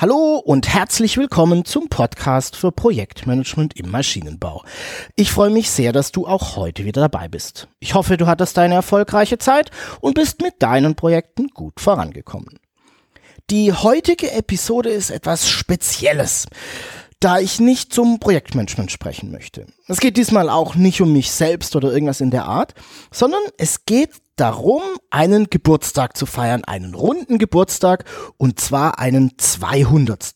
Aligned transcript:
Hallo 0.00 0.36
und 0.42 0.66
herzlich 0.72 1.18
willkommen 1.18 1.66
zum 1.66 1.90
Podcast 1.90 2.56
für 2.56 2.72
Projektmanagement 2.72 3.78
im 3.78 3.90
Maschinenbau. 3.90 4.64
Ich 5.14 5.30
freue 5.30 5.50
mich 5.50 5.70
sehr, 5.70 5.92
dass 5.92 6.10
du 6.10 6.26
auch 6.26 6.56
heute 6.56 6.86
wieder 6.86 7.02
dabei 7.02 7.28
bist. 7.28 7.68
Ich 7.80 7.92
hoffe, 7.92 8.16
du 8.16 8.26
hattest 8.26 8.56
eine 8.56 8.76
erfolgreiche 8.76 9.36
Zeit 9.36 9.70
und 10.00 10.14
bist 10.14 10.40
mit 10.40 10.54
deinen 10.62 10.94
Projekten 10.94 11.48
gut 11.48 11.80
vorangekommen. 11.80 12.58
Die 13.50 13.74
heutige 13.74 14.32
Episode 14.32 14.88
ist 14.88 15.10
etwas 15.10 15.50
Spezielles 15.50 16.46
da 17.20 17.38
ich 17.38 17.60
nicht 17.60 17.92
zum 17.92 18.18
Projektmanagement 18.18 18.90
sprechen 18.90 19.30
möchte. 19.30 19.66
Es 19.86 20.00
geht 20.00 20.16
diesmal 20.16 20.48
auch 20.48 20.74
nicht 20.74 21.00
um 21.02 21.12
mich 21.12 21.30
selbst 21.30 21.76
oder 21.76 21.92
irgendwas 21.92 22.20
in 22.20 22.30
der 22.30 22.46
Art, 22.46 22.74
sondern 23.12 23.42
es 23.58 23.84
geht 23.84 24.10
darum, 24.36 24.82
einen 25.10 25.50
Geburtstag 25.50 26.16
zu 26.16 26.24
feiern, 26.24 26.64
einen 26.64 26.94
runden 26.94 27.38
Geburtstag 27.38 28.04
und 28.38 28.58
zwar 28.58 28.98
einen 28.98 29.32
200. 29.36 30.34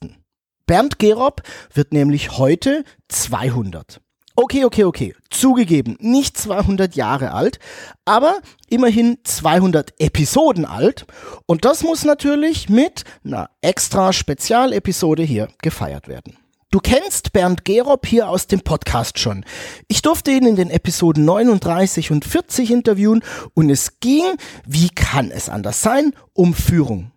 Bernd 0.67 0.99
Gerob 0.99 1.43
wird 1.73 1.93
nämlich 1.93 2.39
heute 2.39 2.85
200. 3.09 4.01
Okay, 4.37 4.65
okay, 4.65 4.85
okay. 4.85 5.15
Zugegeben, 5.31 5.97
nicht 6.01 6.37
200 6.37 6.97
Jahre 6.97 7.33
alt, 7.33 7.61
aber 8.05 8.41
immerhin 8.69 9.19
200 9.23 9.95
Episoden 10.01 10.65
alt. 10.65 11.07
Und 11.47 11.65
das 11.65 11.85
muss 11.85 12.05
natürlich 12.05 12.69
mit 12.69 13.05
einer 13.25 13.51
extra 13.63 14.13
Spezialepisode 14.13 15.23
hier 15.23 15.49
gefeiert 15.63 16.09
werden. 16.09 16.37
Du 16.75 16.81
kennst 16.81 17.33
Bernd 17.33 17.65
Gerob 17.65 18.05
hier 18.05 18.29
aus 18.29 18.49
dem 18.49 18.61
Podcast 18.61 19.21
schon. 19.21 19.45
Ich 19.87 20.03
durfte 20.03 20.33
ihn 20.33 20.45
in 20.45 20.57
den 20.57 20.71
Episoden 20.71 21.25
39 21.25 22.11
und 22.11 22.25
40 22.25 22.73
interviewen 22.73 23.23
und 23.55 23.71
es 23.71 24.01
ging, 24.01 24.25
wie 24.67 24.89
kann 24.89 25.31
es 25.31 25.49
anders 25.49 25.83
sein, 25.83 26.15
um 26.33 26.53
Führung. 26.53 27.14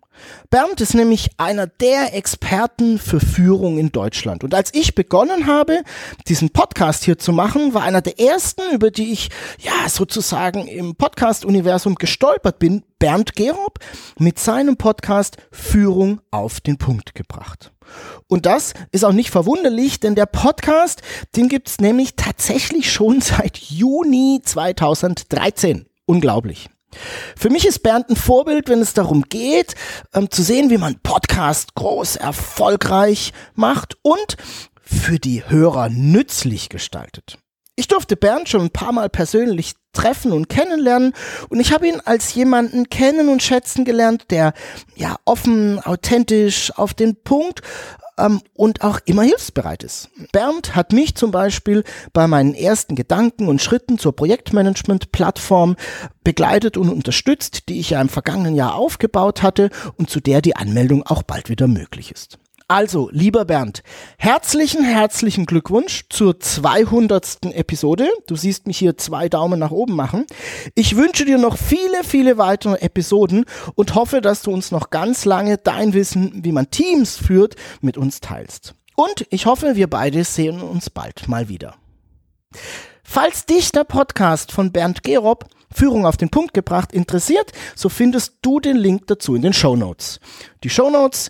Bernd 0.50 0.82
ist 0.82 0.94
nämlich 0.94 1.32
einer 1.38 1.68
der 1.68 2.16
Experten 2.16 3.00
für 3.00 3.20
Führung 3.20 3.78
in 3.78 3.92
Deutschland. 3.92 4.44
Und 4.44 4.54
als 4.54 4.74
ich 4.74 4.96
begonnen 4.96 5.48
habe, 5.48 5.82
diesen 6.28 6.52
Podcast 6.52 7.04
hier 7.04 7.18
zu 7.18 7.32
machen, 7.34 7.74
war 7.74 7.84
einer 7.84 8.02
der 8.02 8.20
ersten, 8.20 8.62
über 8.74 8.92
die 8.92 9.12
ich 9.12 9.30
ja 9.60 9.90
sozusagen 9.90 10.68
im 10.68 10.96
Podcast-Universum 10.96 11.96
gestolpert 11.96 12.60
bin, 12.60 12.84
Bernd 13.00 13.36
Gerob 13.36 13.80
mit 14.18 14.40
seinem 14.40 14.78
Podcast 14.78 15.38
Führung 15.52 16.22
auf 16.32 16.62
den 16.62 16.78
Punkt 16.78 17.16
gebracht. 17.16 17.72
Und 18.28 18.46
das 18.46 18.74
ist 18.92 19.06
auch 19.06 19.14
nicht 19.14 19.30
verwunderlich, 19.30 20.00
denn 20.00 20.16
der 20.16 20.26
Podcast, 20.26 21.02
den 21.36 21.48
gibt's 21.48 21.80
nämlich 21.80 22.16
tatsächlich 22.16 22.92
schon 22.92 23.22
seit 23.22 23.58
Juni 23.58 24.42
2013. 24.44 25.86
Unglaublich. 26.06 26.70
Für 27.36 27.50
mich 27.50 27.66
ist 27.66 27.84
Bernd 27.84 28.10
ein 28.10 28.16
Vorbild, 28.16 28.70
wenn 28.70 28.82
es 28.82 28.94
darum 28.94 29.24
geht, 29.24 29.76
ähm, 30.14 30.32
zu 30.32 30.42
sehen, 30.42 30.70
wie 30.70 30.78
man 30.78 31.00
Podcast 31.02 31.76
groß 31.76 32.16
erfolgreich 32.16 33.34
macht 33.56 33.98
und 34.02 34.38
für 34.82 35.20
die 35.20 35.48
Hörer 35.48 35.90
nützlich 35.90 36.70
gestaltet. 36.70 37.38
Ich 37.76 37.88
durfte 37.88 38.16
Bernd 38.16 38.50
schon 38.50 38.62
ein 38.62 38.72
paar 38.72 38.92
Mal 38.92 39.10
persönlich 39.10 39.74
treffen 39.94 40.32
und 40.32 40.50
kennenlernen 40.50 41.14
und 41.50 41.60
ich 41.60 41.72
habe 41.72 41.88
ihn 41.88 42.02
als 42.04 42.34
jemanden 42.34 42.90
kennen 42.90 43.30
und 43.30 43.44
schätzen 43.44 43.86
gelernt, 43.86 44.32
der 44.32 44.54
ja 44.96 45.18
offen, 45.26 45.80
authentisch, 45.80 46.72
auf 46.76 46.96
den 46.96 47.22
Punkt 47.22 47.62
ähm, 48.18 48.42
und 48.54 48.82
auch 48.82 49.00
immer 49.06 49.24
hilfsbereit 49.24 49.84
ist. 49.84 50.10
Bernd 50.32 50.76
hat 50.76 50.94
mich 50.94 51.16
zum 51.16 51.32
Beispiel 51.32 51.84
bei 52.14 52.28
meinen 52.28 52.54
ersten 52.54 52.96
Gedanken 52.96 53.48
und 53.48 53.62
Schritten 53.62 53.98
zur 53.98 54.16
Projektmanagement-Plattform 54.16 55.76
begleitet 56.24 56.78
und 56.78 56.90
unterstützt, 56.90 57.70
die 57.70 57.80
ich 57.80 57.92
ja 57.92 58.02
im 58.02 58.10
vergangenen 58.10 58.56
Jahr 58.56 58.76
aufgebaut 58.76 59.44
hatte 59.44 59.70
und 59.96 60.10
zu 60.10 60.20
der 60.20 60.42
die 60.42 60.56
Anmeldung 60.56 61.04
auch 61.04 61.24
bald 61.24 61.50
wieder 61.50 61.68
möglich 61.68 62.12
ist. 62.12 62.40
Also, 62.70 63.08
lieber 63.14 63.46
Bernd, 63.46 63.82
herzlichen, 64.18 64.84
herzlichen 64.84 65.46
Glückwunsch 65.46 66.04
zur 66.10 66.38
200. 66.38 67.46
Episode. 67.54 68.10
Du 68.28 68.36
siehst 68.36 68.68
mich 68.68 68.78
hier 68.78 68.98
zwei 68.98 69.30
Daumen 69.30 69.58
nach 69.58 69.72
oben 69.72 69.96
machen. 69.96 70.26
Ich 70.76 70.98
wünsche 70.98 71.24
dir 71.24 71.38
noch 71.38 71.58
viele, 71.58 72.04
viele 72.04 72.38
weitere 72.38 72.82
Episoden 72.82 73.46
und 73.76 73.96
hoffe, 73.96 74.20
dass 74.20 74.42
du 74.42 74.52
uns 74.52 74.72
noch 74.72 74.90
ganz 74.90 75.24
lange 75.24 75.58
dein 75.58 75.94
Wissen, 75.94 76.44
wie 76.44 76.52
man 76.52 76.70
Teams 76.70 77.16
führt, 77.16 77.56
mit 77.80 77.98
uns 77.98 78.20
teilst. 78.20 78.74
Und 78.98 79.26
ich 79.30 79.46
hoffe, 79.46 79.78
wir 79.78 79.90
beide 79.90 80.26
sehen 80.26 80.60
uns 80.60 80.90
bald 80.90 81.30
mal 81.30 81.48
wieder. 81.48 81.76
Falls 83.02 83.46
dich 83.46 83.72
der 83.72 83.86
Podcast 83.86 84.52
von 84.52 84.74
Bernd 84.74 85.04
Gerob 85.04 85.46
Führung 85.74 86.06
auf 86.06 86.18
den 86.18 86.30
Punkt 86.30 86.54
gebracht 86.54 86.92
interessiert, 86.94 87.52
so 87.76 87.90
findest 87.90 88.38
du 88.42 88.60
den 88.60 88.78
Link 88.78 89.08
dazu 89.08 89.36
in 89.36 89.42
den 89.42 89.54
Show 89.54 89.76
Notes. 89.76 90.20
Die 90.64 90.70
Show 90.70 90.90
Notes 90.90 91.30